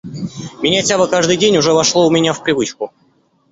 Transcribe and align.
Менять 0.63 0.89
авы 0.89 1.07
каждый 1.07 1.37
день 1.37 1.57
уже 1.57 1.73
вошло 1.73 2.07
у 2.07 2.09
меня 2.09 2.33
в 2.33 2.43
привычку. 2.43 2.91